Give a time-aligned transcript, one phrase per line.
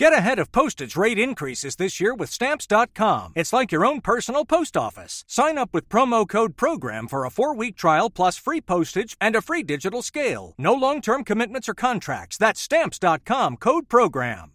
[0.00, 3.34] Get ahead of postage rate increases this year with Stamps.com.
[3.36, 5.24] It's like your own personal post office.
[5.28, 9.36] Sign up with promo code PROGRAM for a four week trial plus free postage and
[9.36, 10.54] a free digital scale.
[10.56, 12.38] No long term commitments or contracts.
[12.38, 14.52] That's Stamps.com code PROGRAM.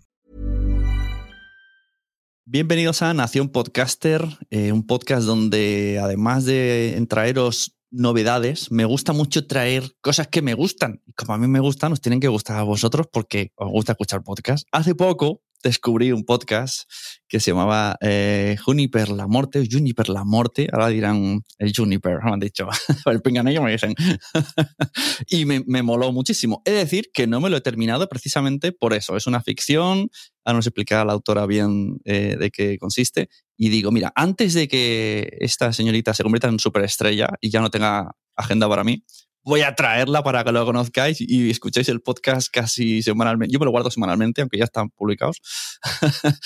[2.48, 9.48] Bienvenidos a Nación Podcaster, eh, un podcast donde además de traeros novedades, me gusta mucho
[9.48, 11.02] traer cosas que me gustan.
[11.06, 13.94] Y como a mí me gustan, os tienen que gustar a vosotros porque os gusta
[13.94, 14.68] escuchar podcasts.
[14.72, 16.84] Hace poco descubrí un podcast
[17.28, 22.40] que se llamaba eh, Juniper la Morte, Juniper la Morte, ahora dirán el Juniper, han
[22.40, 22.68] dicho,
[23.08, 23.96] el pinganillo me dicen.
[25.28, 26.62] y me, me, moló muchísimo.
[26.66, 29.18] Es decir, que no me lo he terminado precisamente por eso.
[29.18, 30.10] Es una ficción,
[30.46, 33.30] a nos explicar a la autora bien eh, de qué consiste.
[33.58, 37.70] Y digo, mira, antes de que esta señorita se convierta en superestrella y ya no
[37.70, 39.04] tenga agenda para mí,
[39.46, 43.54] voy a traerla para que lo conozcáis y escuchéis el podcast casi semanalmente.
[43.54, 45.40] Yo me lo guardo semanalmente, aunque ya están publicados.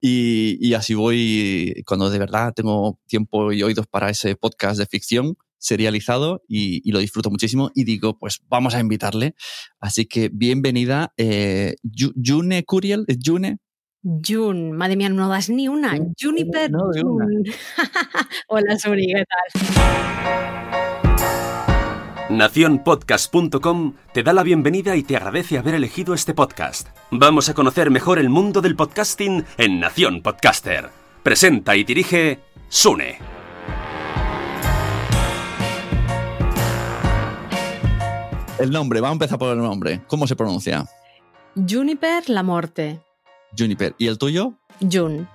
[0.00, 4.86] y, y, así voy, cuando de verdad tengo tiempo y oídos para ese podcast de
[4.86, 9.34] ficción serializado y, y lo disfruto muchísimo y digo, pues vamos a invitarle.
[9.80, 11.76] Así que bienvenida, eh,
[12.24, 13.18] June Curiel, ¿es
[14.02, 14.22] June?
[14.26, 15.96] June, madre mía, no das ni una.
[16.20, 17.44] Juniper no, June.
[18.48, 19.52] Hola, Suri, ¿qué tal?
[22.30, 26.88] Naciónpodcast.com te da la bienvenida y te agradece haber elegido este podcast.
[27.10, 30.88] Vamos a conocer mejor el mundo del podcasting en Nación Podcaster.
[31.22, 33.18] Presenta y dirige Sune.
[38.58, 40.00] El nombre, vamos a empezar por el nombre.
[40.06, 40.86] ¿Cómo se pronuncia?
[41.54, 43.00] Juniper La Morte.
[43.56, 43.94] Juniper.
[43.98, 44.58] ¿Y el tuyo?
[44.80, 45.26] June.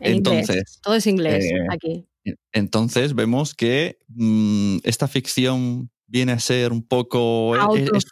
[0.00, 0.80] Entonces.
[0.82, 2.06] Todo es inglés eh, aquí.
[2.52, 8.04] Entonces vemos que mmm, esta ficción viene a ser un poco Auto, es,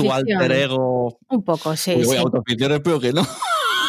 [0.00, 1.18] tu alter ego.
[1.28, 1.94] Un poco, sí.
[1.96, 2.16] Uy, sí.
[2.16, 3.26] Autoficción espero que no.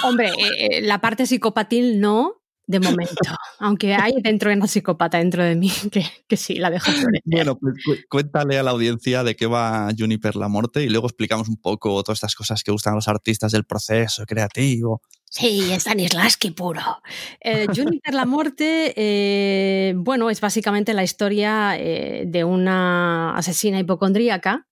[0.03, 3.15] Hombre, eh, la parte psicopatil no, de momento.
[3.59, 7.21] Aunque hay dentro de una psicópata dentro de mí que, que sí, la dejo florecer.
[7.25, 7.75] Bueno, pues
[8.09, 12.01] cuéntale a la audiencia de qué va Juniper la muerte y luego explicamos un poco
[12.03, 15.01] todas estas cosas que gustan a los artistas del proceso creativo.
[15.29, 17.01] Sí, es Stanislavski puro.
[17.41, 24.67] Eh, Juniper la muerte, eh, bueno, es básicamente la historia eh, de una asesina hipocondríaca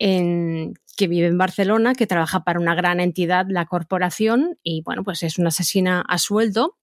[0.00, 5.04] en, que vive en Barcelona, que trabaja para una gran entidad, la corporación, y bueno,
[5.04, 6.76] pues es una asesina a sueldo.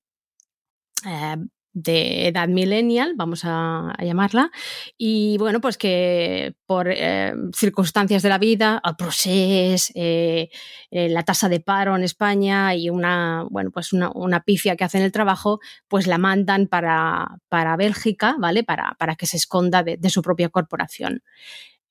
[1.05, 1.37] Eh,
[1.73, 4.51] de edad millennial, vamos a, llamarla,
[4.97, 10.49] y bueno, pues que por eh, circunstancias de la vida, el procés, eh,
[10.91, 14.97] la tasa de paro en España y una, bueno, pues una, una pifia que hace
[14.97, 18.65] en el trabajo, pues la mandan para, para Bélgica, ¿vale?
[18.65, 21.23] Para, para que se esconda de su propia corporación.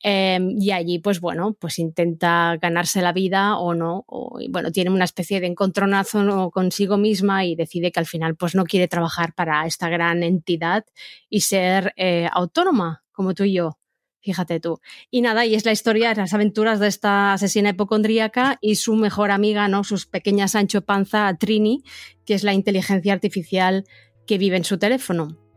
[0.02, 4.90] Eh, y allí, pues bueno, pues intenta ganarse la vida o no, o, bueno, tiene
[4.90, 9.34] una especie de encontronazo consigo misma y decide que al final pues no quiere trabajar
[9.34, 10.84] para esta gran entidad
[11.28, 13.76] y ser eh, autónoma, como tú y yo.
[14.22, 14.80] Fíjate tú.
[15.10, 19.30] Y nada, y es la historia, las aventuras de esta asesina hipocondríaca y su mejor
[19.30, 19.82] amiga, ¿no?
[19.82, 21.84] Sus pequeñas Sancho Panza, Trini,
[22.26, 23.84] que es la inteligencia artificial
[24.26, 25.49] que vive en su teléfono.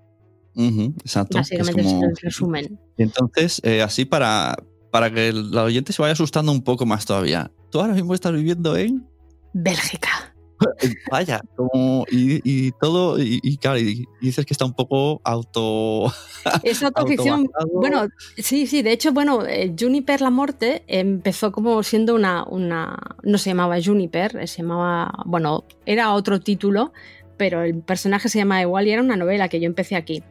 [0.55, 1.37] Uh -huh, exacto.
[1.37, 2.03] Básicamente es, como...
[2.03, 2.79] es el resumen.
[2.97, 4.55] Entonces, eh, así para,
[4.91, 7.51] para que el oyente se vaya asustando un poco más todavía.
[7.71, 9.07] ¿Tú ahora mismo estás viviendo en?
[9.53, 10.33] Bélgica.
[11.11, 16.13] Vaya, como, y, y todo, y, y, claro, y dices que está un poco auto.
[16.63, 17.49] Es autoficción.
[17.73, 22.97] bueno, sí, sí, de hecho, bueno, eh, Juniper la Morte empezó como siendo una, una.
[23.23, 25.23] No se llamaba Juniper, se llamaba.
[25.25, 26.93] Bueno, era otro título,
[27.37, 30.23] pero el personaje se llama igual y era una novela que yo empecé aquí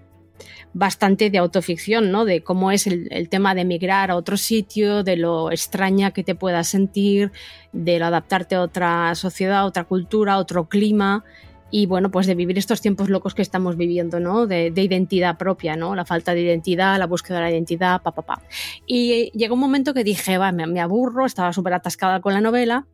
[0.74, 2.24] bastante de autoficción, ¿no?
[2.24, 6.34] De cómo es el, tema de emigrar a otro sitio, de lo extraña que te
[6.34, 7.32] puedas sentir,
[7.72, 11.24] de lo adaptarte a otra sociedad, a otra cultura, a otro clima.
[11.70, 14.46] Y bueno, pues de vivir estos tiempos locos que estamos viviendo, ¿no?
[14.46, 15.94] De, de identidad propia, ¿no?
[15.94, 18.42] La falta de identidad, la búsqueda de la identidad, pa, pa, pa.
[18.86, 22.42] Y llegó un momento que dije, va, me, me aburro, estaba súper atascada con la
[22.42, 22.86] novela.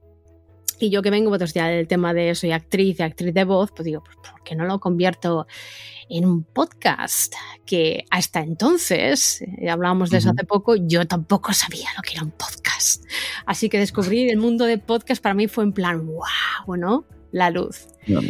[0.80, 3.72] Y yo que vengo pues, ya del tema de soy actriz y actriz de voz,
[3.72, 5.46] pues digo, pues, ¿por qué no lo convierto
[6.08, 7.34] en un podcast
[7.66, 10.34] que hasta entonces, eh, hablábamos de eso uh -huh.
[10.36, 13.04] hace poco, yo tampoco sabía lo que era un podcast.
[13.46, 17.04] Así que descubrir el mundo de podcast para mí fue en plan, wow, ¿no?
[17.32, 17.88] La luz.
[18.06, 18.20] No,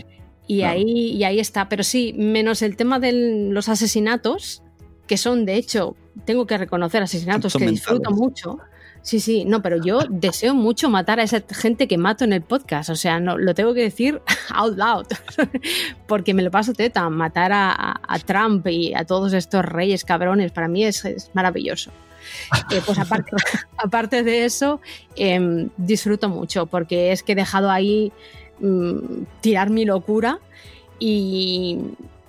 [0.46, 0.69] y, no.
[0.69, 3.12] ahí, y ahí está, pero sí, menos el tema de
[3.50, 4.62] los asesinatos,
[5.06, 8.58] que son de hecho, tengo que reconocer asesinatos que disfruto mucho.
[9.03, 12.43] Sí, sí, no, pero yo deseo mucho matar a esa gente que mato en el
[12.43, 12.91] podcast.
[12.91, 14.21] O sea, no, lo tengo que decir
[14.55, 15.06] out loud.
[16.06, 17.09] Porque me lo paso teta.
[17.09, 21.91] Matar a, Trump y a todos estos reyes cabrones, para mí es, es maravilloso.
[22.71, 23.31] Eh, pues aparte,
[23.77, 24.81] aparte de eso,
[25.17, 28.12] em, disfruto mucho porque es que he dejado ahí
[28.61, 30.39] mm, tirar mi locura
[30.99, 31.79] y,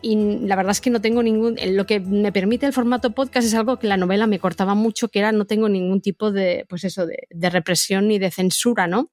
[0.01, 1.57] la verdad es que no tengo ningún.
[1.67, 5.09] Lo que me permite el formato podcast es algo que la novela me cortaba mucho,
[5.09, 8.87] que era no tengo ningún tipo de, pues eso, de, de represión ni de censura,
[8.87, 9.11] ¿no?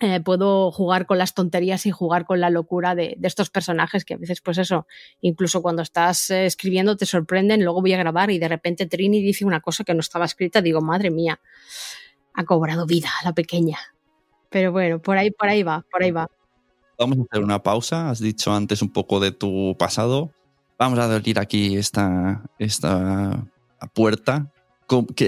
[0.00, 4.14] Eh, puedo jugar con las tonterías y jugar con la locura de, estos personajes que
[4.14, 4.88] a veces, pues eso,
[5.20, 9.22] incluso cuando estás eh, escribiendo te sorprenden, luego voy a grabar y de repente Trini
[9.22, 11.40] dice una cosa que no estaba escrita, digo, madre mía,
[12.34, 13.78] ha cobrado vida la pequeña.
[14.50, 16.28] Pero bueno, por ahí, por ahí va, por ahí va.
[16.98, 18.10] Vamos a hacer una pausa.
[18.10, 20.30] Has dicho antes un poco de tu pasado.
[20.78, 23.46] Vamos a abrir aquí esta, esta
[23.94, 24.50] puerta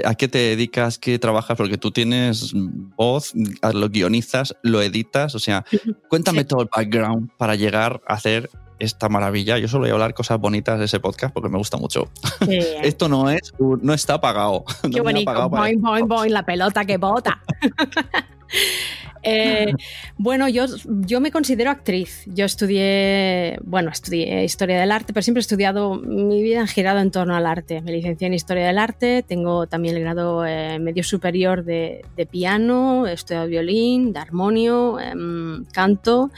[0.05, 0.99] ¿A qué te dedicas?
[0.99, 1.57] ¿Qué trabajas?
[1.57, 2.53] Porque tú tienes
[2.97, 5.35] voz, lo guionizas, lo editas.
[5.35, 5.65] O sea,
[6.09, 9.59] cuéntame todo el background para llegar a hacer esta maravilla.
[9.59, 12.11] Yo solo voy a hablar cosas bonitas de ese podcast porque me gusta mucho.
[12.83, 14.65] Esto no es, no está pagado.
[14.93, 15.49] Qué bonito.
[15.49, 17.43] Boing, boing, boing, la pelota que bota.
[19.27, 19.73] Eh,
[20.17, 22.23] bueno, yo, yo me considero actriz.
[22.27, 27.01] Yo estudié, bueno, estudié historia del arte, pero siempre he estudiado, mi vida ha girado
[27.01, 27.83] en torno al arte.
[27.83, 33.07] Me licencié en historia del arte, tengo también el grado eh, medio superior de, piano,
[33.07, 36.31] he estudiado violín, de armonio, em, canto.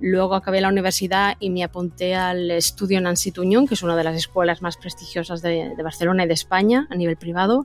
[0.00, 4.04] Luego acabé la universidad y me apunté al estudio Nancy Tuñón, que es una de
[4.04, 7.64] las escuelas más prestigiosas de, de Barcelona y de España a nivel privado.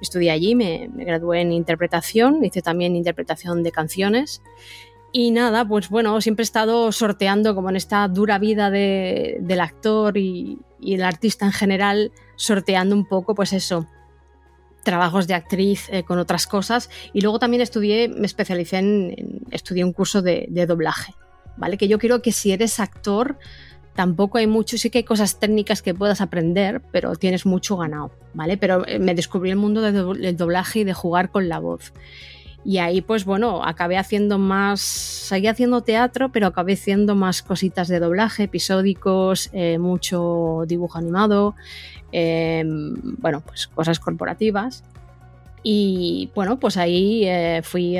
[0.00, 4.07] Estudié allí, me, gradué en interpretación, hice también interpretación de canciones.
[5.10, 10.16] Y nada, pues bueno, siempre he estado sorteando como en esta dura vida del actor
[10.18, 13.86] y, el artista en general, sorteando un poco, pues eso,
[14.84, 16.88] trabajos de actriz eh, con otras cosas.
[17.12, 21.14] Y luego también estudié, me especialicé en, estudié un curso de, de, doblaje,
[21.56, 21.78] ¿vale?
[21.78, 23.38] Que yo creo que si eres actor,
[23.98, 28.12] tampoco hay mucho, sí que hay cosas técnicas que puedas aprender, pero tienes mucho ganado,
[28.34, 28.56] ¿vale?
[28.56, 31.92] Pero eh, me descubrí el mundo del doblaje y de jugar con la voz.
[32.64, 37.88] Y ahí, pues bueno, acabé haciendo más, seguí haciendo teatro, pero acabé haciendo más cositas
[37.88, 41.54] de doblaje, episódicos, eh, mucho dibujo animado,
[42.12, 44.84] em, bueno, pues cosas corporativas.
[45.62, 47.96] Y bueno, pues ahí eh, fui,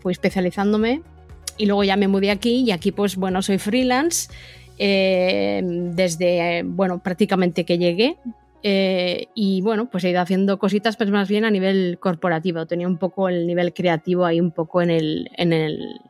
[0.00, 1.02] fui especializándome
[1.56, 4.28] y luego ya me mudé aquí y aquí pues bueno, soy freelance
[4.78, 8.16] eh, desde, bueno, prácticamente que llegué.
[8.62, 12.66] Eh, y bueno, pues he ido haciendo cositas, pues más bien a nivel corporativo.
[12.66, 16.00] Tenía un poco el nivel creativo ahí, un poco en el, en el,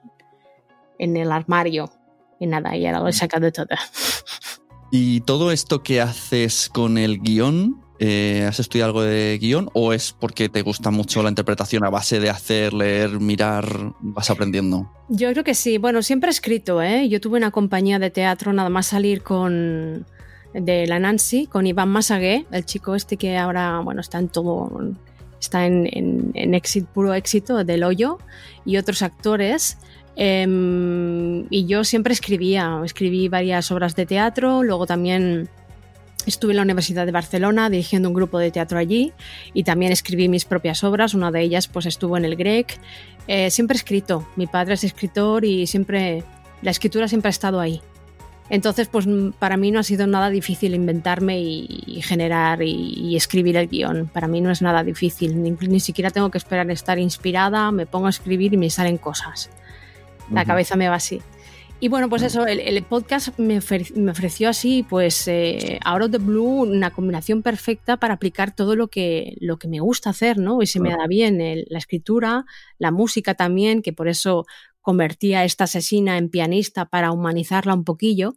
[0.98, 1.90] en el armario.
[2.38, 3.68] Y nada, y ahora lo he sacado todo.
[4.90, 9.92] ¿Y todo esto que haces con el guion, eh, ¿Has estudiado algo de guion o
[9.92, 14.90] es porque te gusta mucho la interpretación a base de hacer, leer, mirar, vas aprendiendo?
[15.08, 15.78] Yo creo que sí.
[15.78, 17.08] Bueno, siempre he escrito, ¿eh?
[17.08, 20.04] Yo tuve una compañía de teatro nada más salir con
[20.54, 24.70] de la Nancy, con Iván Masagué, el chico este que ahora, bueno, está en todo,
[25.40, 28.18] está en, en, éxito, puro éxito del hoyo,
[28.64, 29.78] y otros actores.
[30.14, 35.48] Em, y yo siempre escribía, escribí varias obras de teatro, luego también
[36.26, 39.12] Estuve en la Universidad de Barcelona dirigiendo un grupo de teatro allí
[39.54, 41.14] y también escribí mis propias obras.
[41.14, 42.78] Una de ellas pues estuvo en el GREC.
[43.26, 44.28] Eh, siempre he escrito.
[44.36, 46.22] Mi padre es escritor y siempre
[46.62, 47.80] la escritura siempre ha estado ahí.
[48.50, 49.06] Entonces, pues
[49.38, 54.08] para mí no ha sido nada difícil inventarme y, generar y, escribir el guion.
[54.12, 55.42] Para mí no es nada difícil.
[55.42, 57.70] Ni, siquiera tengo que esperar estar inspirada.
[57.70, 59.50] Me pongo a escribir y me salen cosas.
[60.30, 61.22] La cabeza me va así.
[61.80, 66.62] Y bueno, pues eso, el, podcast me, ofreció así, pues, eh, Out of the Blue,
[66.62, 70.62] una combinación perfecta para aplicar todo lo que, lo que me gusta hacer, ¿no?
[70.62, 72.44] Y se me da bien la escritura,
[72.78, 74.46] la música también, que por eso
[74.82, 78.36] convertí a esta asesina en pianista para humanizarla un poquillo,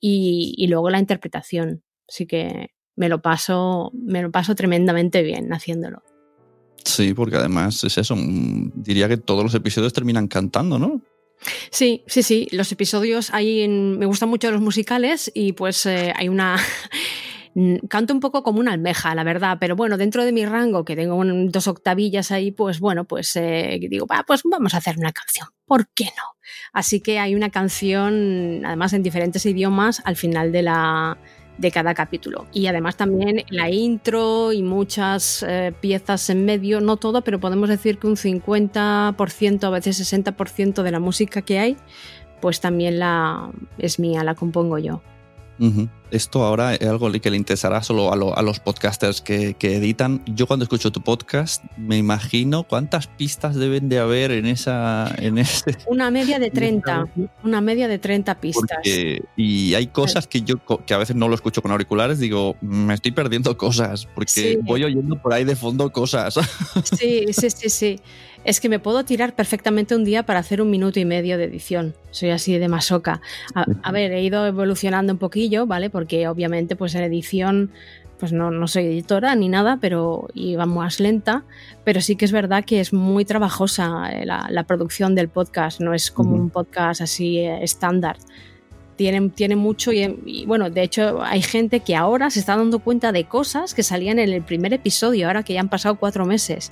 [0.00, 1.82] y, luego la interpretación.
[2.08, 6.02] Así que me lo paso, me lo paso tremendamente bien haciéndolo.
[6.84, 11.02] Sí, porque además es eso, mm, diría que todos los episodios terminan cantando, ¿no?
[11.70, 12.48] Sí, sí, sí.
[12.52, 16.56] Los episodios hay me gustan mucho los musicales y pues eh, hay una
[17.88, 20.96] canto un poco como una almeja, la verdad, pero bueno, dentro de mi rango, que
[20.96, 25.48] tengo dos octavillas ahí, pues bueno, pues eh, digo, pues vamos a hacer una canción,
[25.66, 26.36] ¿por qué no?
[26.72, 31.18] Así que hay una canción, además en diferentes idiomas, al final de la,
[31.58, 32.46] de cada capítulo.
[32.52, 37.68] Y además también la intro y muchas eh, piezas en medio, no todo, pero podemos
[37.68, 41.76] decir que un 50%, a veces 60% de la música que hay,
[42.40, 45.02] pues también la es mía, la compongo yo.
[46.10, 50.22] Esto ahora es algo que le interesará solo a, los podcasters que, editan.
[50.26, 55.14] Yo cuando escucho tu podcast me imagino cuántas pistas deben de haber en esa...
[55.18, 57.08] En ese, una media de 30.
[57.44, 58.78] Una media de 30 pistas.
[59.36, 62.94] y hay cosas que yo que a veces no lo escucho con auriculares, digo, me
[62.94, 66.34] estoy perdiendo cosas porque voy oyendo por ahí de fondo cosas.
[66.98, 68.00] Sí, sí, sí, sí.
[68.42, 71.44] Es que me puedo tirar perfectamente un día para hacer un minuto y medio de
[71.44, 71.94] edición.
[72.10, 73.20] Soy así de masoca.
[73.54, 75.90] A, ver, he ido evolucionando un poquillo, ¿vale?
[75.90, 77.70] Porque obviamente, pues en edición,
[78.18, 81.44] pues no, no soy editora ni nada, pero iba más lenta.
[81.84, 85.80] Pero sí que es verdad que es muy trabajosa eh, la, producción del podcast.
[85.80, 88.16] No es como un podcast así eh, estándar.
[88.96, 92.80] Tiene, tiene, mucho y, y, bueno, de hecho hay gente que ahora se está dando
[92.80, 96.26] cuenta de cosas que salían en el primer episodio, ahora que ya han pasado cuatro
[96.26, 96.70] meses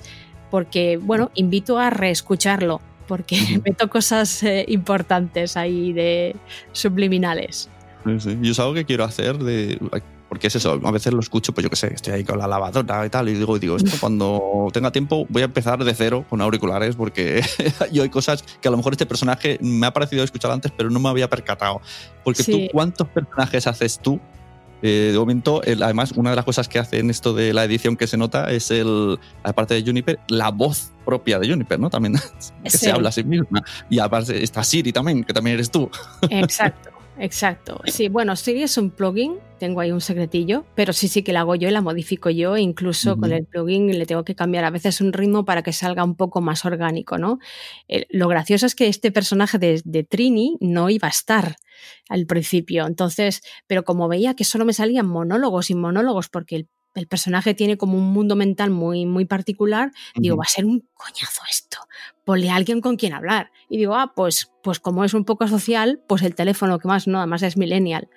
[0.49, 6.35] porque, bueno, invito a reescucharlo, porque meto cosas eh, importantes ahí de
[6.71, 7.69] subliminales.
[8.19, 9.77] Sí, Yo es algo que quiero hacer de
[10.29, 12.47] porque es eso, a veces lo escucho, pues yo qué sé, estoy ahí con la
[12.47, 16.23] lavadora y tal, y digo, digo, esto cuando tenga tiempo voy a empezar de cero
[16.29, 17.43] con auriculares, porque
[17.91, 20.91] yo hay cosas que a lo mejor este personaje me ha parecido escuchar antes, pero
[20.91, 21.81] no me había percatado.
[22.23, 24.19] Porque tú, ¿cuántos personajes haces tú
[24.81, 27.97] eh, de momento, además, una de las cosas que hace en esto de la edición
[27.97, 31.89] que se nota es el, aparte de Juniper, la voz propia de Juniper, ¿no?
[31.89, 32.15] También
[32.63, 33.63] que se habla a sí misma.
[33.89, 35.89] Y aparte está Siri también, que también eres tú.
[36.29, 36.98] Exacto.
[37.19, 37.81] Exacto.
[37.85, 41.41] Sí, bueno, Siri es un plugin, tengo ahí un secretillo, pero sí, sí que la
[41.41, 44.69] hago yo y la modifico yo, incluso con el plugin le tengo que cambiar a
[44.69, 47.39] veces un ritmo para que salga un poco más orgánico, ¿no?
[48.09, 51.57] lo gracioso es que este personaje de, de, Trini no iba a estar
[52.07, 56.69] al principio, entonces, pero como veía que solo me salían monólogos y monólogos porque el
[56.95, 60.87] el personaje tiene como un mundo mental muy, muy particular, digo, va a ser un
[60.93, 61.77] coñazo esto.
[62.25, 63.51] Ponle a alguien con quien hablar.
[63.69, 67.07] Y digo, ah, pues, pues como es un poco social, pues el teléfono que más
[67.07, 68.09] no, además es millennial.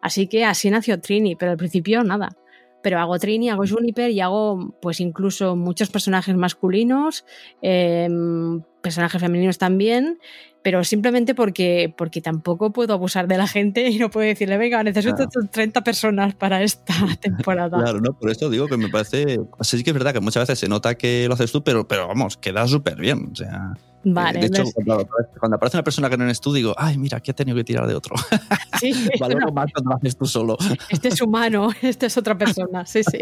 [0.00, 2.36] Así que así nació Trini, pero al principio nada.
[2.82, 7.24] Pero hago Trini, hago Juniper y hago pues incluso muchos personajes masculinos,
[7.60, 10.18] em, personajes femeninos también
[10.62, 14.82] pero simplemente porque, porque tampoco puedo abusar de la gente y no puedo decirle, venga,
[14.82, 17.78] necesito 30 personas para esta temporada.
[17.78, 20.58] Claro, no, por eso digo que me parece, sí que es verdad que muchas veces
[20.58, 23.74] se nota que lo haces tú, pero, pero vamos, queda súper bien, o sea...
[24.04, 27.32] Vale, de hecho, cuando, aparece una persona que no eres tú, digo, ay, mira, aquí
[27.32, 28.14] ha tenido que tirar de otro.
[28.78, 30.56] Sí, Valoro más cuando lo haces tú solo.
[30.88, 33.18] Este es humano, este es otra persona, sí, sí.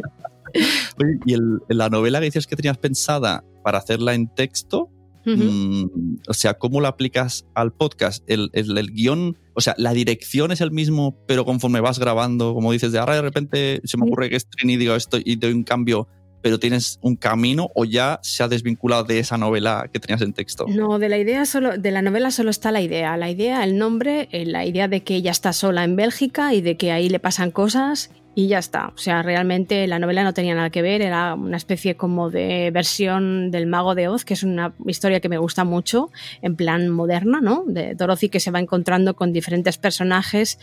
[1.25, 1.35] y
[1.69, 4.91] la novela que dices que tenías pensada para hacerla en texto,
[5.26, 8.23] Mm, o sea, ¿cómo lo aplicas al podcast?
[8.28, 12.71] El, el, guion, o sea, la dirección es el mismo, pero conforme vas grabando, como
[12.71, 15.52] dices, de ahora de repente se me ocurre que es Trini, digo esto y doy
[15.52, 16.06] un cambio,
[16.42, 20.33] pero tienes un camino o ya se ha desvinculado de esa novela que tenías en
[20.33, 20.66] texto?
[20.68, 23.16] No, de la idea solo, de la novela solo está la idea.
[23.16, 26.61] La idea, el nombre, eh, la idea de que ella está sola en Bélgica y
[26.61, 28.93] de que ahí le pasan cosas y ya está.
[28.95, 32.71] O sea, realmente la novela no tenía nada que ver, era una especie como de
[32.71, 36.11] versión del Mago de Oz, que es una historia que me gusta mucho,
[36.43, 37.64] en plan moderna, ¿no?
[37.66, 40.59] De Dorothy que se va encontrando con diferentes personajes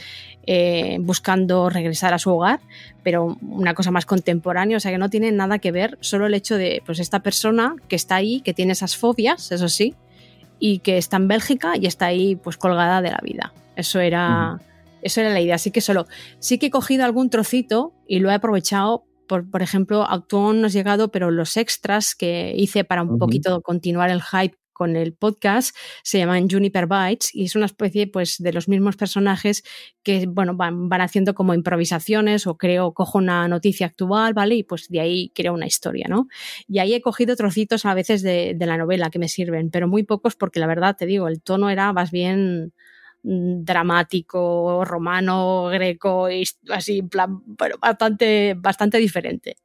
[0.45, 2.59] eh, buscando regresar a su hogar,
[3.01, 6.35] pero una cosa más contemporánea, o sea que no tiene nada que ver, solo el
[6.35, 9.95] hecho de, pues, esta persona que está ahí, que tiene esas fobias, eso sí,
[10.59, 13.51] y que está en Bélgica y está ahí, pues, colgada de la vida.
[13.75, 14.59] Eso era.
[15.03, 15.55] Eso era la idea.
[15.55, 16.07] Así que solo,
[16.39, 19.05] sí que he cogido algún trocito y lo he aprovechado.
[19.27, 23.61] Por, por ejemplo, aún no has llegado, pero los extras que hice para un poquito
[23.61, 28.37] continuar el hype con el podcast se llaman Juniper Bytes y es una especie pues
[28.39, 29.63] de los mismos personajes
[30.01, 34.63] que bueno van, van, haciendo como improvisaciones o creo cojo una noticia actual vale y
[34.63, 36.27] pues de ahí creo una historia no
[36.67, 39.87] y ahí he cogido trocitos a veces de, de la novela que me sirven pero
[39.87, 42.73] muy pocos porque la verdad te digo el tono era más bien
[43.23, 46.27] dramático, romano, greco,
[46.69, 49.55] así, en plan, bueno, bastante, bastante diferente.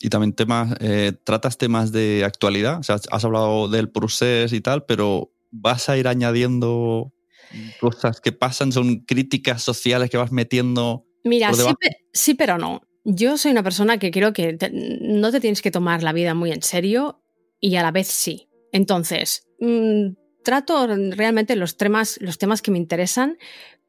[0.00, 4.62] Y también temas, eh, tratas temas de actualidad, o sea, has hablado del procés y
[4.62, 7.12] tal, pero vas a ir añadiendo
[7.78, 11.04] cosas que pasan, son críticas sociales que vas metiendo.
[11.24, 11.52] Mira,
[12.12, 12.80] sí, pero no.
[13.04, 14.56] Yo soy una persona que creo que
[15.02, 17.22] no te tienes que tomar la vida muy en serio
[17.60, 18.48] y a la vez sí.
[18.72, 20.12] Entonces, mm,
[20.42, 23.36] trato realmente los temas, los temas que me interesan,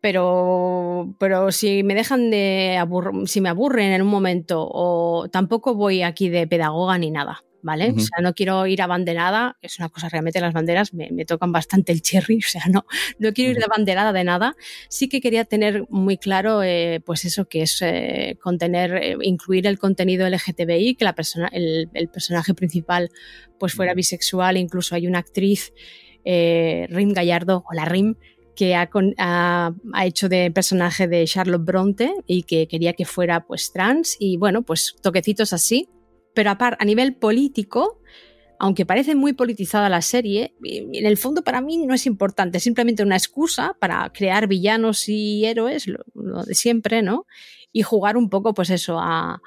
[0.01, 2.83] pero, pero si me dejan de
[3.25, 7.43] si me aburren en un momento o tampoco voy aquí de pedagoga ni nada.
[7.63, 7.93] ¿Vale?
[7.95, 11.51] O sea, no quiero ir a banderada, es una cosa realmente las banderas me, tocan
[11.51, 12.87] bastante el cherry, o sea, no,
[13.19, 14.55] no quiero ir de banderada de nada.
[14.89, 19.67] Sí que quería tener muy claro, eh, pues eso, que es eh, contener, eh, incluir
[19.67, 23.11] el contenido LGTBI, que la persona, el, el personaje principal
[23.59, 25.71] pues fuera bisexual, incluso hay una actriz
[26.25, 28.15] eh, Rim Gallardo, o la Rim,
[28.55, 33.71] que ha, ha, hecho de personaje de Charlotte Bronte y que quería que fuera pues
[33.71, 35.89] trans y bueno, pues toquecitos así.
[36.33, 38.01] Pero a, a nivel político,
[38.61, 42.63] aunque parece muy politizada la serie, en el fondo para mí no es importante, es
[42.63, 46.03] simplemente una excusa para crear villanos y héroes, lo,
[46.45, 47.25] de siempre, ¿no?
[47.73, 49.41] Y jugar un poco, pues eso, a,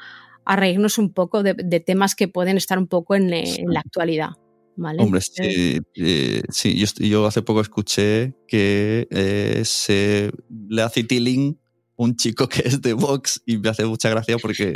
[0.45, 4.31] reírnos un poco de, temas que pueden estar un poco en, la actualidad.
[4.77, 5.03] ¿Vale?
[5.03, 10.33] Hombre, sí, eh, sí yo, hace poco escuché que eh, se
[10.69, 11.59] le hace tiling
[11.97, 14.75] un chico que es de Vox y me hace mucha gracia porque...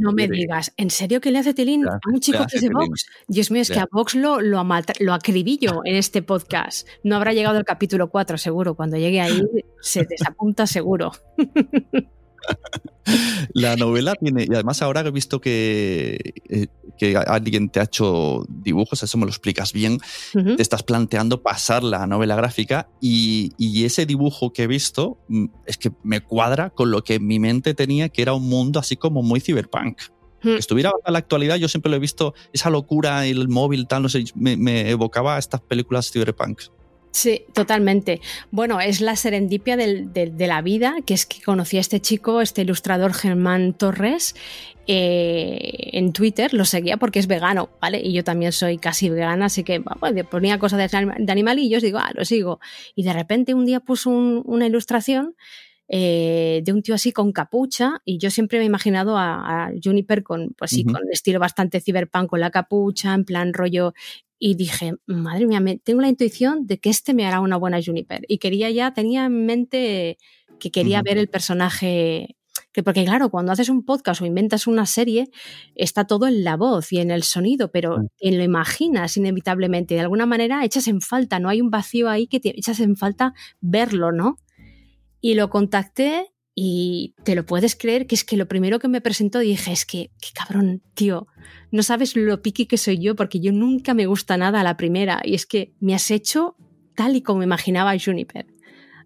[0.00, 2.70] no, me digas, ¿en serio que le hace tilín a un chico que es de
[2.70, 3.06] Vox?
[3.28, 4.64] Dios mío, es que a Vox lo, lo,
[5.00, 6.86] lo acribillo en este podcast.
[7.02, 9.42] No habrá llegado el capítulo 4 seguro, cuando llegue ahí
[9.80, 11.12] se desapunta seguro.
[13.54, 16.68] La novela tiene, y además ahora he visto que, eh,
[17.00, 20.00] que alguien te ha hecho dibujos, eso me lo explicas bien,
[20.34, 23.54] te estás planteando pasar la novela gráfica y,
[23.86, 27.72] ese dibujo que he visto mm, es que me cuadra con lo que mi mente
[27.72, 29.98] tenía, que era un mundo así como muy cyberpunk.
[30.42, 34.02] Que estuviera a la actualidad, yo siempre lo he visto, esa locura, el móvil, tal,
[34.02, 36.60] no sé, me, me evocaba estas películas cyberpunk.
[37.12, 38.20] Sí, totalmente.
[38.52, 42.62] Bueno, es la serendipia de la vida, que es que conocí a este chico, este
[42.62, 44.36] ilustrador Germán Torres,
[44.92, 48.00] eh, en Twitter, lo seguía porque es vegano, ¿vale?
[48.02, 49.80] Y yo también soy casi vegana, así que
[50.28, 52.58] ponía cosas de, animalillos, digo, ah, lo sigo.
[52.96, 55.36] Y de repente un día puso una ilustración
[55.86, 60.24] eh, de un tío así con capucha y yo siempre me he imaginado a, Juniper
[60.24, 63.94] con, pues sí, con estilo bastante cyberpunk, con la capucha, en plan rollo
[64.42, 68.22] y dije, madre mía, tengo la intuición de que este me hará una buena Juniper.
[68.26, 70.16] Y quería ya, tenía en mente
[70.58, 72.38] que quería ver el personaje.
[72.72, 75.28] Que porque claro, cuando haces un podcast o inventas una serie,
[75.74, 79.94] está todo en la voz y en el sonido, pero en lo imaginas inevitablemente.
[79.94, 82.96] De alguna manera echas en falta, no hay un vacío ahí que te echas en
[82.96, 84.38] falta verlo, ¿no?
[85.20, 86.32] Y lo contacté
[86.62, 89.86] y te lo puedes creer que es que lo primero que me presentó dije, es
[89.86, 91.26] que, qué cabrón, tío,
[91.70, 94.76] no sabes lo piqui que soy yo porque yo nunca me gusta nada a la
[94.76, 96.56] primera y es que me has hecho
[96.94, 98.46] tal y como me imaginaba Juniper.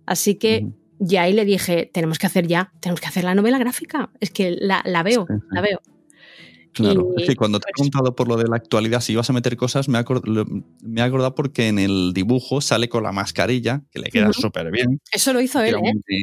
[0.04, 0.66] Así que
[0.98, 4.10] ya ahí le dije, tenemos que hacer ya, tenemos que hacer la novela gráfica.
[4.18, 5.80] Es que la, veo, la veo.
[6.72, 9.30] Claro, es que cuando te he pues preguntado por lo de la actualidad, si ibas
[9.30, 14.00] a meter cosas, me he, acordado, porque en el dibujo sale con la mascarilla, que
[14.00, 15.00] le queda súper bien.
[15.12, 16.22] Eso lo hizo él, ¿eh?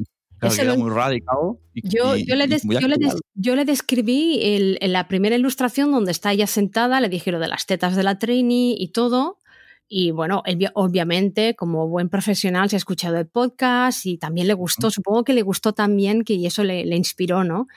[0.78, 1.38] Muy radical.
[1.74, 7.48] yo, le describí en la primera ilustración donde está ella sentada, le dije lo de
[7.48, 9.38] las tetas de la trainee y todo.
[9.94, 10.42] Y bueno,
[10.74, 14.90] obviamente, como buen profesional, se ha escuchado el podcast y también le gustó.
[14.90, 17.68] Supongo que le gustó también, que eso le, le inspiró, ¿no?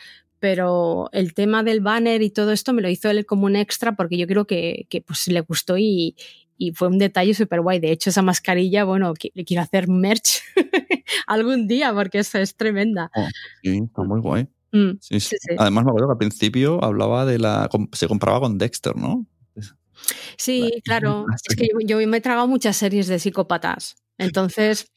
[0.45, 3.97] pero el tema del banner y todo esto me lo hizo él como un extra
[3.97, 6.17] porque yo creo que, que pues le gustó y,
[6.57, 7.81] y fue un detalle súper guay.
[7.81, 10.43] De hecho, esa mascarilla, bueno, le quiero hacer merch
[11.27, 13.11] algún día porque esa es tremenda.
[13.15, 13.29] Oh,
[13.63, 14.49] sí, está muy guay.
[14.73, 14.99] Mm,
[15.59, 17.71] Además, me acuerdo que al principio hablaba de la.
[17.93, 19.27] se compraba con Dexter, ¿no?
[20.37, 21.27] Sí, claro.
[21.49, 23.97] Es que yo, yo me he tragado muchas series de psicópatas.
[24.19, 24.93] Entonces,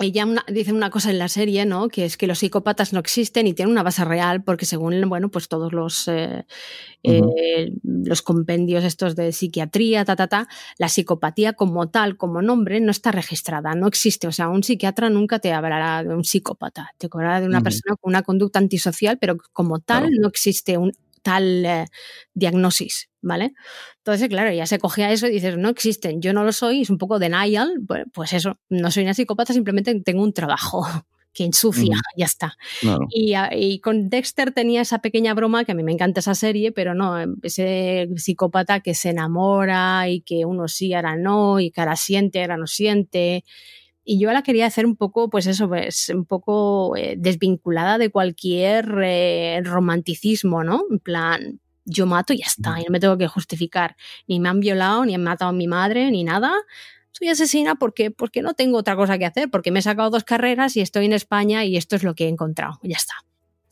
[0.00, 1.88] ella dice una cosa en la serie, ¿no?
[1.88, 5.30] Que es que los psicópatas no existen y tienen una base real, porque según, bueno,
[5.30, 6.44] pues todos los, eh,
[7.02, 12.80] eh, los compendios estos de psiquiatría, ta, ta, ta, la psicopatía como tal, como nombre,
[12.80, 14.28] no está registrada, no existe.
[14.28, 17.96] O sea, un psiquiatra nunca te hablará de un psicópata, te hablará de una persona
[18.00, 21.86] con una conducta antisocial, pero como tal no existe un, tal eh,
[22.34, 23.54] diagnosis, ¿vale?
[23.98, 26.90] Entonces, claro, ya se cogía eso y dices, no existen, yo no lo soy, es
[26.90, 27.74] un poco denial,
[28.12, 30.84] pues eso, no soy una psicópata, simplemente tengo un trabajo
[31.32, 32.56] que ensucia, ya está.
[32.84, 36.72] Ah, y, con Dexter tenía esa pequeña broma, que a mí me encanta esa serie,
[36.72, 41.80] pero no, ese psicópata que se enamora y que uno sí, ahora no, y que
[41.80, 43.44] ahora siente, ahora no siente,
[44.10, 48.08] y yo la quería hacer un poco, pues eso, pues un poco eh, desvinculada de
[48.08, 50.82] cualquier eh, romanticismo, ¿no?
[50.90, 53.96] En plan, yo mato y ya está, y no me tengo que justificar.
[54.26, 56.52] Ni me han violado, ni han matado a mi madre, ni nada.
[57.12, 60.24] Soy asesina porque, porque no tengo otra cosa que hacer, porque me he sacado dos
[60.24, 62.78] carreras y estoy en España y esto es lo que he encontrado.
[62.82, 63.14] Ya está.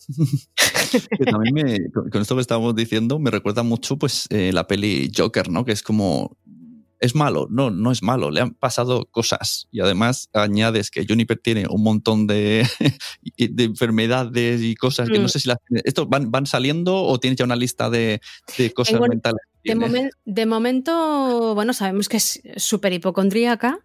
[1.31, 5.65] también con esto que estábamos diciendo, me recuerda mucho pues eh, la peli Joker, ¿no?
[5.65, 6.37] Que es como
[7.01, 7.47] es malo.
[7.51, 8.31] No, no es malo.
[8.31, 9.69] Le han pasado cosas.
[9.71, 12.67] Y además añades que Juniper tiene un montón de,
[13.37, 15.29] de enfermedades y cosas que no mm.
[15.29, 15.59] sé si las.
[15.85, 18.21] ¿Estos van, van saliendo o tienes ya una lista de,
[18.59, 19.41] de cosas mentales?
[19.63, 23.81] De, de, momento, bueno, sabemos que es súper hipocondríaca,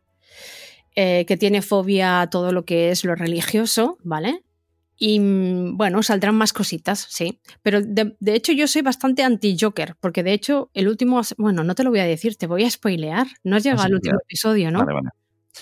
[0.96, 4.44] eh, que tiene fobia a todo lo que es lo religioso, ¿vale?
[5.04, 7.42] Y mm, bueno, saldrán más cositas, sí.
[7.64, 11.84] Pero de, hecho yo soy bastante anti-Joker, porque de hecho el último, bueno, no te
[11.84, 13.26] lo voy a decir, te voy a spoilear.
[13.44, 14.84] No has llegado al último episodio, ¿no?
[14.84, 14.86] No,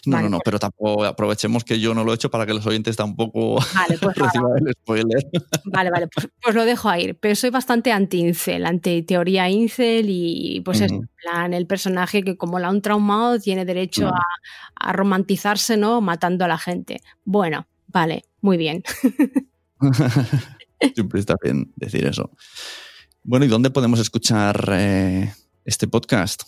[0.05, 2.53] Vale, no, no, pues- pero tampoco aprovechemos que yo no lo he hecho para que
[2.53, 5.25] los oyentes tampoco Vale, pues reciban el spoiler.
[5.63, 7.13] Vale, vale, pues, pues lo dejo ahí.
[7.13, 12.59] Pero soy bastante anti-incel, anti-teoría incel y pues es en plan el personaje que como
[12.59, 14.11] la han traumado tiene derecho
[14.75, 16.01] a romantizarse, ¿no?
[16.01, 16.99] Matando a la gente.
[17.23, 18.83] Bueno, vale, muy bien.
[20.95, 22.31] Siempre está bien decir eso.
[23.23, 25.33] Bueno, ¿y dónde podemos escuchar eh,
[25.65, 26.43] este podcast?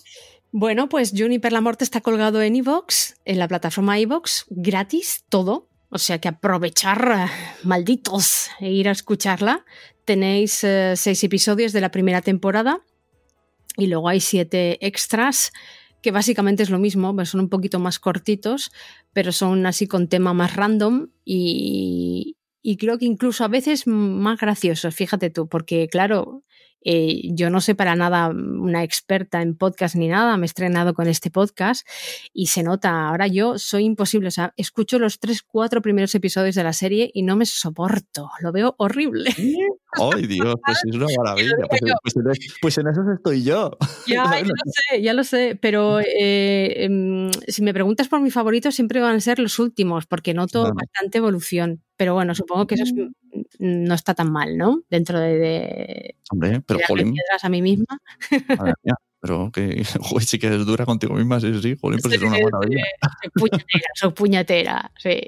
[0.51, 5.69] Bueno, pues Juniper la Morte está colgado en iVoox, en la plataforma iVoox, gratis, todo.
[5.89, 7.31] O sea que aprovechar, eh,
[7.63, 9.65] malditos, e ir a escucharla.
[10.05, 12.81] Tenéis eh, seis episodios de la primera temporada
[13.77, 15.51] y luego hay siete extras
[16.01, 18.71] que básicamente es lo mismo, pues son un poquito más cortitos,
[19.13, 22.37] pero son así con tema más random y,
[22.79, 26.43] creo que incluso a veces más graciosos, fíjate tú, porque claro,
[26.83, 30.93] eh, yo no soy para nada una experta en podcast ni nada, me he estrenado
[30.93, 31.87] con este podcast
[32.33, 36.55] y se nota, ahora yo soy imposible, o sea, escucho los tres, cuatro primeros episodios
[36.55, 39.31] de la serie y no me soporto, lo veo horrible.
[39.93, 40.55] ¡Ay, Dios!
[40.65, 41.55] Pues es una maravilla.
[41.69, 43.77] Pues, pues en, pues en eso estoy yo.
[44.07, 48.31] Ya, ya lo sé, ya lo sé, pero eh, em, si me preguntas por mi
[48.31, 51.81] favorito, siempre van a ser los últimos, porque noto bastante evolución.
[51.97, 52.93] Pero bueno, supongo que eso es-
[53.59, 54.81] no está tan mal, ¿no?
[54.89, 57.85] Dentro de, de Hombre, pero jolín, piedras a mí misma.
[58.57, 62.13] madre mía, pero que, joder, sí que es dura contigo misma, sí, sí, jolín, pues
[62.13, 62.83] Sí, es una maravilla.
[63.21, 65.21] Soy puñetera, soy puñetera, sí.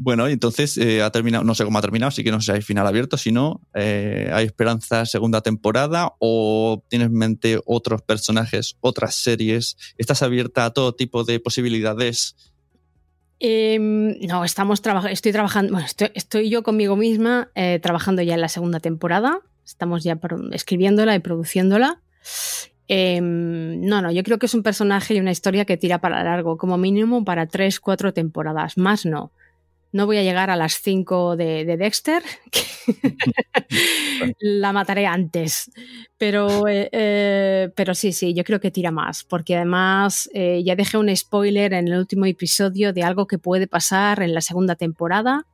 [0.00, 2.52] Bueno, entonces eh, ha terminado, no sé cómo ha terminado, así que no sé si
[2.52, 8.02] hay final abierto, si no, eh, ¿hay esperanza segunda temporada o tienes en mente otros
[8.02, 9.76] personajes, otras series?
[9.98, 12.36] ¿Estás abierta a todo tipo de posibilidades?
[13.40, 18.40] Em, no, estamos trabajando, estoy trabajando, bueno, estoy, yo conmigo misma eh, trabajando ya en
[18.40, 19.40] la segunda temporada.
[19.66, 20.18] Estamos ya
[20.52, 22.00] escribiéndola y produciéndola.
[22.86, 26.22] Em, no, no, yo creo que es un personaje y una historia que tira para
[26.22, 28.78] largo, como mínimo para tres, cuatro temporadas.
[28.78, 29.32] Más no.
[29.92, 32.22] No voy a llegar a las cinco de, de Dexter.
[34.40, 35.70] la mataré antes.
[36.16, 40.76] Pero, eh, eh, pero sí, sí, yo creo que tira más, porque además eh, ya
[40.76, 44.74] dejé un spoiler en el último episodio de algo que puede pasar en la segunda
[44.76, 45.46] temporada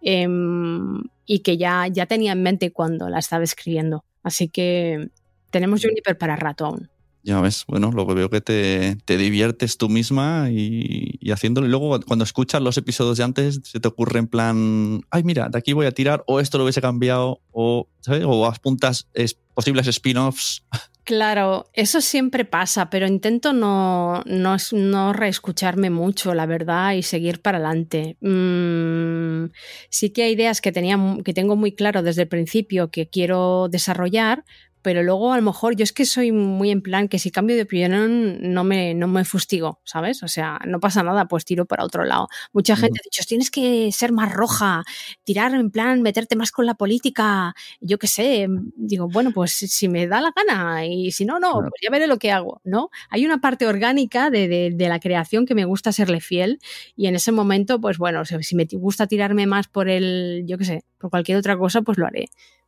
[0.00, 4.04] em, y que ya, ya tenía en mente cuando la estaba escribiendo.
[4.22, 5.10] Así que
[5.50, 6.91] tenemos Juniper para rato aún.
[7.24, 11.66] Ya ves, bueno, lo que veo que te, te diviertes tú misma y, y haciéndolo.
[11.66, 15.48] Y luego cuando escuchas los episodios de antes, se te ocurre en plan, ay, mira,
[15.48, 18.24] de aquí voy a tirar, o esto lo hubiese cambiado, o, ¿sabes?
[18.26, 20.64] O apuntas es, posibles spin-offs.
[21.04, 27.42] Claro, eso siempre pasa, pero intento no, no, no reescucharme mucho, la verdad, y seguir
[27.42, 28.16] para adelante.
[28.20, 29.50] Mm,
[29.90, 33.68] sí que hay ideas que, tenía, que tengo muy claro desde el principio que quiero
[33.68, 34.44] desarrollar,
[34.82, 37.56] pero luego a lo mejor yo es que soy muy en plan que si cambio
[37.56, 40.22] de opinión no me, no me fustigo, ¿sabes?
[40.22, 42.28] O sea, no pasa nada, pues tiro para otro lado.
[42.52, 44.82] Mucha gente ha dicho, tienes que ser más roja,
[45.24, 49.88] tirar en plan, meterte más con la política, yo qué sé, digo, bueno, pues si-
[49.88, 51.68] me da la gana y si no, no, Claro.
[51.70, 52.90] pues ya veré lo que hago, ¿no?
[53.10, 56.58] Hay una parte orgánica de, de- de la creación que me gusta serle fiel
[56.96, 60.58] y en ese momento, pues bueno, si, si me gusta tirarme más por el, yo
[60.58, 62.26] qué sé, por cualquier otra cosa, pues lo haré.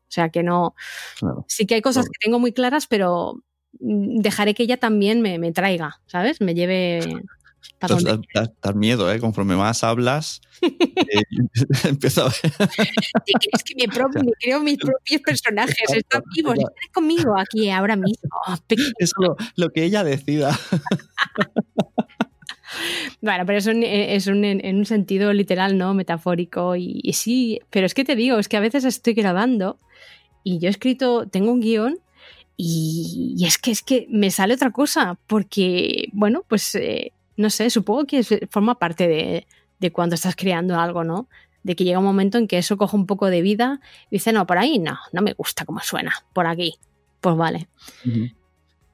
[0.09, 0.75] O sea que no,
[1.19, 1.45] Claro.
[1.49, 2.13] sí que hay cosas Claro.
[2.13, 3.43] que tengo muy claras, pero
[3.81, 6.41] mm, dejaré que ella también me, me traiga, ¿sabes?
[6.41, 6.99] Me lleve
[7.81, 9.19] Entonces, donde da, da- da miedo, ¿eh?
[9.19, 11.23] Conforme más hablas, eh,
[11.85, 12.53] empiezo a ver.
[13.25, 15.91] ¿Te crees que me, pro- me creo mis propios personajes?
[15.95, 18.29] Están vivos, están conmigo aquí ahora mismo.
[18.67, 18.91] Pequeño.
[18.99, 20.59] Eso lo, lo que ella decida.
[23.21, 25.95] Bueno, pero eso es un, en, en un sentido literal, ¿no?
[25.95, 26.75] Metafórico.
[26.77, 29.79] Y, y sí, pero es que te digo, es que a veces estoy grabando
[30.45, 31.99] y yo he escrito, tengo un guion
[32.57, 37.51] y, y es que es que me sale otra cosa, porque, bueno, pues eh, no
[37.51, 39.47] sé, supongo que forma parte de,
[39.81, 41.27] de cuando estás creando algo, ¿no?
[41.65, 43.81] De que llega un momento en que eso coge un poco de vida
[44.11, 46.75] y dice, no, por ahí no, no me gusta cómo suena, por aquí.
[47.21, 47.69] Pues vale.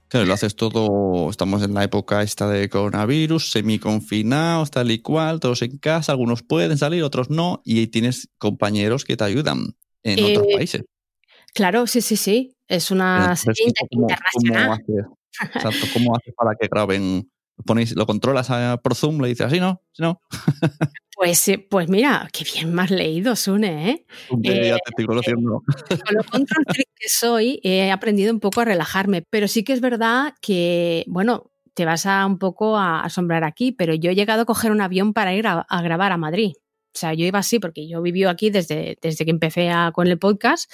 [0.08, 5.40] Claro, lo haces todo, estamos en la época esta de coronavirus, semi-confinados, tal y cual,
[5.40, 10.18] todos en casa, algunos pueden salir, otros no, y tienes compañeros que te ayudan en
[10.18, 10.82] Eh, otros países.
[11.54, 12.54] Claro, sí, sí, sí.
[12.68, 14.62] Es una serie inter- ¿cómo- internacional.
[14.62, 15.06] ¿cómo haces?
[15.54, 17.30] Exacto, ¿cómo haces para que graben?
[17.56, 19.20] ¿Lo, ponéis, lo controlas a- por Zoom?
[19.20, 19.82] Le dices así, ¿no?
[19.98, 20.20] No,
[21.16, 24.06] Pues, pues mira, qué bien más leído, Sune, ¿eh?
[24.42, 25.62] ya Eh, te estoy conociendo.
[26.06, 29.82] Con lo control que soy, he aprendido un poco a relajarme, pero sí que es
[29.82, 34.42] verdad que, bueno, te vas a un poco a asombrar aquí, pero yo he llegado
[34.42, 36.52] a coger un avión para ir a, a grabar a Madrid.
[36.92, 40.06] O sea, yo iba así porque yo viví aquí desde, desde que empecé a, con
[40.06, 40.70] el podcast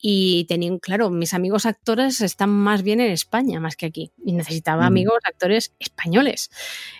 [0.00, 4.32] y tenían, claro, mis amigos actores están más bien en España más que aquí y
[4.32, 6.50] necesitaba amigos actores españoles.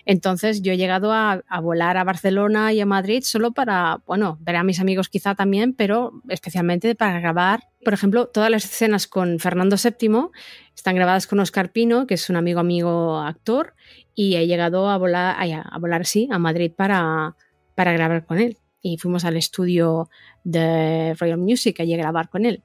[0.04, 4.38] Entonces yo he llegado a, a, volar a Barcelona y a Madrid solo para, bueno,
[4.40, 7.68] ver a mis amigos quizá también, pero especialmente para grabar.
[7.84, 10.30] Por ejemplo, todas las escenas con Fernando VII
[10.74, 13.74] están grabadas con Oscar Pino, que es un amigo amigo actor,
[14.14, 17.36] y he llegado a volar, a, volar sí, a Madrid para
[17.78, 18.58] para grabar con él.
[18.82, 20.10] Y fuimos al estudio
[20.42, 22.64] de Royal Music allí a grabar con él.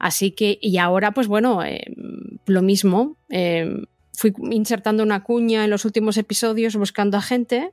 [0.00, 1.94] Así que, y ahora, pues bueno, eh,
[2.44, 3.16] lo mismo.
[3.28, 7.70] Eh, fui insertando una cuña en los últimos episodios buscando a gente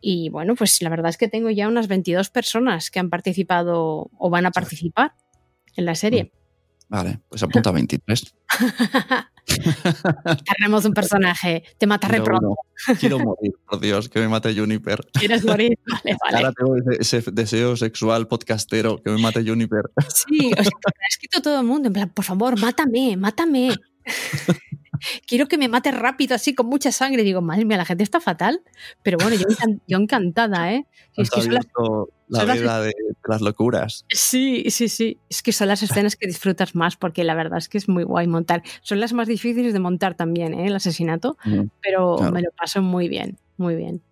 [0.00, 4.10] y bueno, pues la verdad es que tengo ya unas 22 personas que han participado
[4.18, 5.14] o van a participar
[5.76, 6.24] en la serie.
[6.24, 6.30] Mm.
[6.88, 8.34] Vale, pues apunta 23.
[10.56, 12.56] Tenemos un personaje, te mataré pronto.
[12.98, 15.00] Quiero morir, por Dios, que me mate Juniper.
[15.12, 15.78] ¿Quieres morir?
[15.86, 16.36] Vale, vale.
[16.36, 19.90] Ahora tengo ese, deseo sexual podcastero, que me mate Juniper.
[20.08, 23.70] Sí, o sea, ha escrito todo el mundo, en plan, por favor, mátame, mátame.
[25.26, 27.22] Quiero que me mate rápido, así con mucha sangre.
[27.22, 28.62] Digo, madre mía, la gente está fatal.
[29.02, 29.36] Pero bueno,
[29.86, 30.86] yo, encantada, ¿eh?
[31.16, 31.42] Es que
[32.28, 32.94] la de,
[33.28, 34.04] las locuras.
[34.08, 35.18] Sí, sí, sí.
[35.28, 38.04] Es que son las escenas que disfrutas más porque la verdad es que es muy
[38.04, 38.62] guay montar.
[38.82, 40.66] Son las más difíciles de montar también, ¿eh?
[40.66, 41.36] el asesinato,
[41.82, 44.02] pero me lo paso muy bien, muy bien.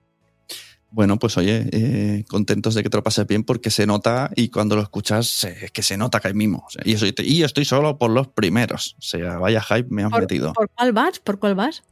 [0.90, 4.48] Bueno, pues oye, eh, contentos de que te lo pases bien porque se nota y
[4.50, 6.68] cuando lo escuchas que se nota que hay mimo.
[6.84, 8.94] y, eso, y estoy solo por los primeros.
[9.00, 10.52] O sea, vaya hype me han metido.
[10.52, 11.18] ¿Por cuál vas?
[11.18, 11.82] ¿Por cuál vas?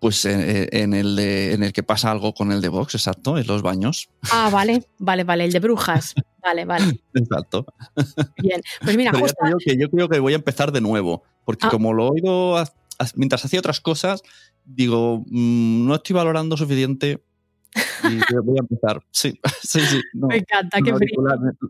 [0.00, 3.62] Pues en, el en el que pasa algo con el de Vox, exacto, en los
[3.62, 4.08] baños.
[4.30, 6.14] Ah, vale, vale, vale, el de brujas.
[6.40, 7.00] Vale, vale.
[7.14, 7.66] Exacto.
[8.36, 9.36] Bien, pues mira, justo...
[9.64, 11.70] que yo creo que voy a empezar de nuevo, porque ah.
[11.70, 12.64] como lo he oído
[13.14, 14.22] mientras hacía otras cosas,
[14.64, 17.22] digo, mm, no estoy valorando suficiente
[18.04, 19.02] y voy a empezar.
[19.10, 20.00] Sí, sí, sí.
[20.14, 21.22] me encanta, qué frío.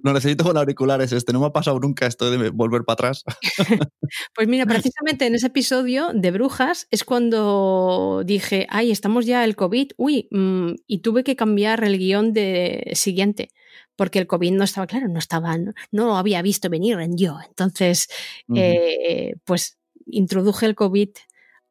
[0.02, 1.32] Lo necesito con auriculares este.
[1.32, 3.24] No me ha pasado nunca esto de volver para atrás.
[4.34, 9.56] pues mira, precisamente en ese episodio de Brujas es cuando dije, ay, estamos ya el
[9.56, 9.92] COVID.
[9.96, 13.50] Uy, mm", y tuve que cambiar el guion de siguiente
[13.96, 17.36] porque el COVID no estaba claro, no estaba, no, lo había visto venir en yo.
[17.44, 18.08] Entonces,
[18.54, 21.08] eh, pues introduje el COVID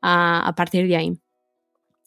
[0.02, 1.18] a, a partir de ahí.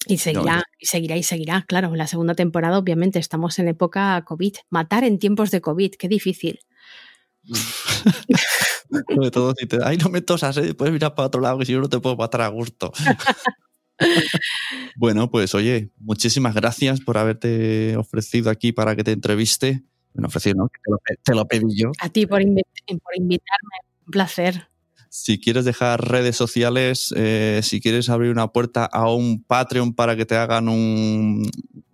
[0.07, 1.65] Y seguirá, y seguirá, y seguirá.
[1.69, 4.55] Claro, en la segunda temporada, obviamente, estamos en época COVID.
[4.71, 6.61] Matar en tiempos de COVID, qué difícil.
[9.15, 10.75] Sobre todo si te ay, no me tosas, ¿eh?
[10.75, 12.93] puedes mirar para otro lado que si yo no te puedo matar a gusto.
[14.97, 19.85] bueno, pues oye, muchísimas gracias por haberte ofrecido aquí para que te entreviste.
[20.13, 20.69] Bueno, ofrecido, ¿no?
[20.69, 21.93] Te lo, te lo pedí yo.
[22.01, 24.70] A ti por, por invitarme, un placer.
[25.13, 30.15] Si quieres dejar redes sociales, eh, si quieres abrir una puerta a un Patreon para
[30.15, 31.51] que te hagan un,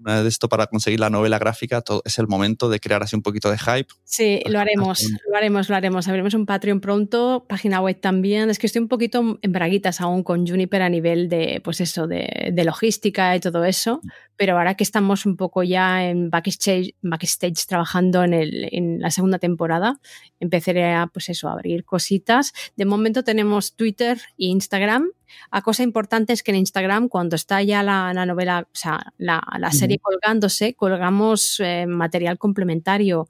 [0.07, 3.23] de esto para conseguir la novela gráfica, todo, es el momento de crear así un
[3.23, 3.93] poquito de hype.
[4.05, 6.07] Sí, lo haremos, lo haremos, lo haremos.
[6.09, 8.51] Abriremos un Patreon pronto, página web también.
[8.51, 12.07] Es que estoy un poquito en braguitas aún con Juniper a nivel de, pues eso,
[12.07, 14.01] de, de logística y todo eso.
[14.37, 19.11] Pero ahora que estamos un poco ya en backstage, backstage trabajando en, el, en la
[19.11, 19.99] segunda temporada,
[20.41, 22.53] empezaré a, pues eso, a abrir cositas.
[22.77, 25.11] De momento tenemos Twitter e Instagram
[25.51, 29.43] a cosa importante es que en Instagram, cuando está ya la, novela, o sea, la,
[29.73, 33.29] serie colgándose, colgamos eh, material complementario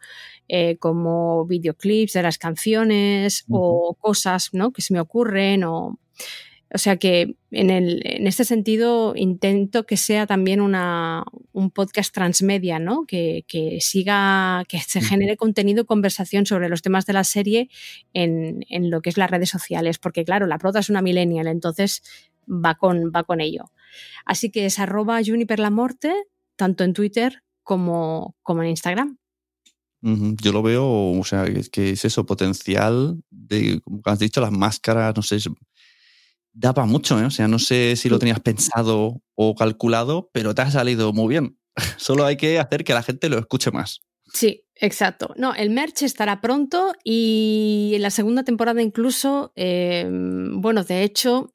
[0.49, 4.73] eh, como videoclips de las canciones o cosas ¿no?
[4.73, 5.99] que se me ocurren o
[6.75, 12.13] o sea que en, el, en este sentido intento que sea también una, un podcast
[12.13, 13.07] transmedia, ¿no?
[13.07, 17.69] Que, que, siga, que se genere contenido, conversación sobre los temas de la serie
[18.13, 21.47] en, en, lo que es las redes sociales, porque claro, la prota es una millennial,
[21.47, 22.03] entonces
[22.49, 23.71] va con, va con ello.
[24.25, 26.13] Así que es arroba juniperlamorte,
[26.57, 29.19] tanto en Twitter como, como en Instagram.
[30.03, 35.15] Yo lo veo, o sea, que es eso, potencial de, como has dicho, las máscaras,
[35.17, 35.39] no sé,
[36.57, 37.27] daba mucho, ¿eh?
[37.27, 41.29] O sea, no sé si lo tenías pensado o calculado, pero te ha salido muy
[41.29, 41.59] bien.
[41.99, 44.01] Solo hay que hacer que la gente lo escuche más.
[44.33, 45.35] Sí, exacto.
[45.37, 51.55] No, el merch estará pronto y en la segunda temporada incluso, eh, bueno, de hecho,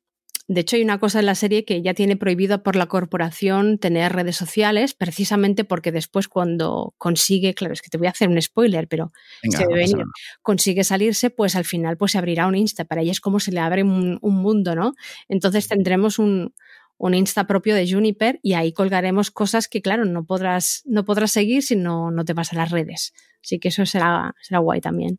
[0.54, 3.78] de hecho, hay una cosa en la serie que ya tiene prohibido por la corporación
[3.78, 8.28] tener redes sociales, precisamente porque después cuando consigue, claro, es que te voy a hacer
[8.28, 9.14] un spoiler, pero
[9.50, 10.04] se venir,
[10.42, 12.84] consigue salirse, pues al final pues se abrirá un Insta.
[12.84, 14.94] Para ella es como se le abre un, mundo, ¿no?
[15.30, 16.54] Entonces tendremos un,
[16.98, 21.32] un, Insta propio de Juniper y ahí colgaremos cosas que, claro, no podrás, no podrás
[21.32, 23.14] seguir si no, no te vas a las redes.
[23.42, 25.18] Así que eso será, será guay también.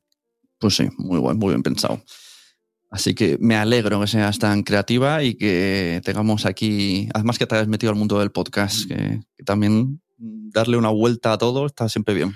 [0.58, 2.02] Pues sí, muy guay, muy bien pensado.
[2.92, 7.54] Así que me alegro que seas tan creativa y que tengamos aquí, además que te
[7.54, 12.14] hayas metido al mundo del podcast, que, también darle una vuelta a todo está siempre
[12.14, 12.34] bien.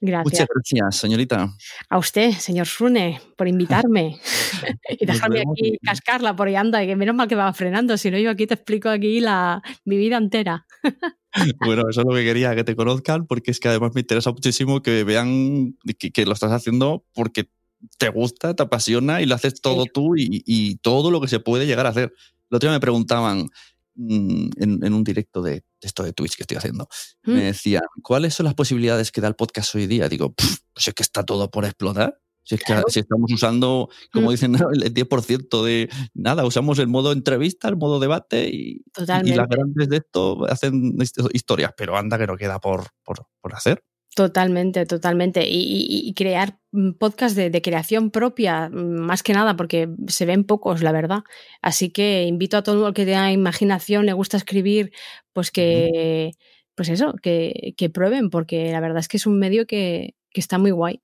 [0.00, 0.24] Gracias.
[0.24, 1.52] Muchas gracias, señorita.
[1.88, 4.20] A usted, señor Sune, por invitarme
[5.00, 8.18] y dejarme aquí cascarla por ahí anda, que menos mal que va frenando, si no
[8.18, 10.66] yo aquí te explico aquí la, mi vida entera.
[11.58, 14.30] Bueno, eso es lo que quería, que te conozcan, porque es que además me interesa
[14.30, 17.50] muchísimo que vean que, que lo estás haciendo porque
[17.98, 21.40] te gusta, te apasiona y lo haces todo tú y, y todo lo que se
[21.40, 22.12] puede llegar a hacer.
[22.50, 23.48] El otro día me preguntaban
[23.94, 26.88] mm, en, en un directo de, esto de Twitch que estoy haciendo,
[27.24, 27.32] Mm.
[27.32, 30.08] me decían, ¿cuáles son las posibilidades que da el podcast hoy día?
[30.08, 32.18] Digo, "Pff, pues es que está todo por explotar.
[32.48, 32.84] Si es que Claro.
[32.88, 34.30] si estamos usando, como Mm.
[34.30, 38.82] dicen, el 10% de nada, usamos el modo entrevista, el modo debate y,
[39.24, 43.26] y las grandes de esto hacen hist- historias, pero anda que no queda por, por,
[43.40, 43.82] por hacer.
[44.16, 45.46] Totalmente, totalmente.
[45.46, 49.90] Y, y- y crear mm, podcast de, de creación propia, mm, más que nada, porque
[50.08, 51.20] se ven pocos, la verdad.
[51.60, 54.90] Así que invito a todo el que tenga imaginación, le gusta escribir,
[55.34, 56.30] pues que,
[56.74, 60.40] pues eso, que, que prueben, porque la verdad es que es un medio que, que
[60.40, 61.02] está muy guay.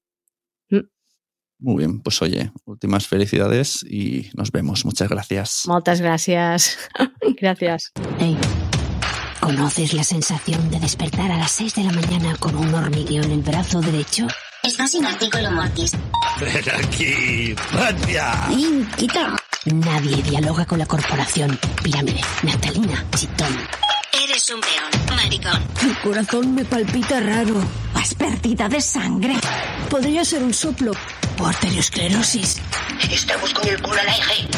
[1.64, 4.85] Muy bien, pues oye, últimas felicidades y nos vemos.
[4.87, 5.62] Muchas gracias.
[5.68, 6.77] Muchas gracias.
[7.40, 7.92] gracias.
[8.18, 8.37] Hey,
[9.42, 13.33] ¿conoces la sensación de despertar a las 6 de la mañana con un hormigueo en
[13.33, 14.26] el brazo derecho?
[14.62, 15.92] Estás sin artículo mortis.
[16.40, 17.55] Ven aquí.
[18.48, 19.37] ¡Nin, quita!
[19.64, 21.59] Nadie dialoga con la corporación.
[21.83, 23.52] Pirámide, naftalina, chitón.
[24.24, 25.61] Eres un peón, maricón.
[25.83, 27.61] Mi corazón me palpita raro.
[27.94, 29.35] Has pérdida de sangre.
[29.90, 30.92] Podría ser un soplo
[31.40, 32.61] o arteriosclerosis.
[33.11, 34.48] Estamos con el culo al aire.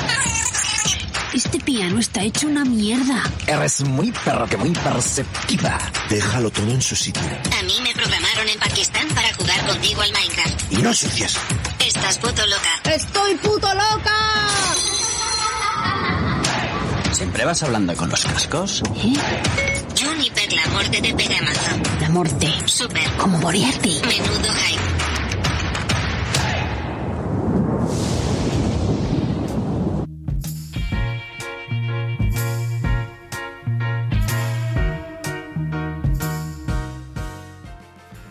[1.35, 3.21] Este piano está hecho una mierda.
[3.49, 5.77] Eres muy perro que muy perceptiva.
[6.09, 7.23] Déjalo todo en su sitio.
[7.59, 10.73] A mí me programaron en Pakistán para jugar contigo al Minecraft.
[10.73, 11.37] Y no ensucias.
[11.85, 12.81] Estás puto loca.
[12.95, 14.15] ¡Estoy puto loca!
[17.11, 18.83] ¿Siempre vas hablando con los cascos?
[18.97, 19.83] ¿Eh?
[20.01, 22.01] Juniper, la muerte te pega mazo.
[22.01, 22.49] La muerte.
[22.67, 23.11] Super.
[23.19, 24.01] Como Moriarty.
[24.07, 25.14] Menudo hype.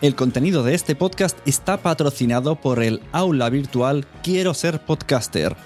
[0.04, 5.56] El contenido de este podcast está patrocinado por el aula virtual Quiero ser podcaster.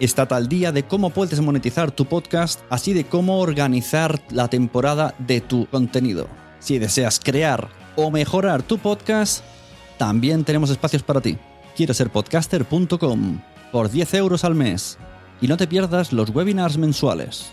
[0.00, 5.14] Estate al día de cómo puedes monetizar tu podcast, así de cómo organizar la temporada
[5.20, 6.26] de tu contenido.
[6.58, 9.44] Si deseas crear o mejorar tu podcast,
[9.96, 11.38] también tenemos espacios para ti.
[11.76, 14.98] Quiero ser podcaster.com por 10 euros al mes.
[15.40, 17.52] Y no te pierdas los webinars mensuales.